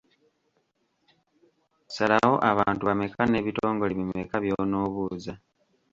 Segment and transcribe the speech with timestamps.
[1.95, 5.33] Salawo abantu bameka n’ebitongole bimeka by’onoobuuza.